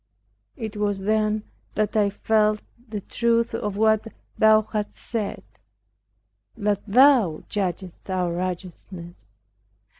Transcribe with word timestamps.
It 0.57 0.77
was 0.77 1.01
then 1.01 1.43
that 1.75 1.95
I 1.95 2.09
felt 2.09 2.61
the 2.89 3.01
truth 3.01 3.53
of 3.53 3.77
what 3.77 4.07
Thou 4.35 4.63
hast 4.63 4.97
said, 4.97 5.43
that 6.57 6.81
Thou 6.87 7.43
judgest 7.49 8.09
our 8.09 8.33
righteousness. 8.33 9.13